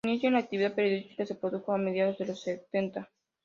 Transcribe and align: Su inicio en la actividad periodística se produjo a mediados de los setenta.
Su 0.03 0.09
inicio 0.09 0.29
en 0.29 0.33
la 0.33 0.39
actividad 0.39 0.73
periodística 0.73 1.27
se 1.27 1.35
produjo 1.35 1.73
a 1.73 1.77
mediados 1.77 2.17
de 2.17 2.25
los 2.25 2.41
setenta. 2.41 3.11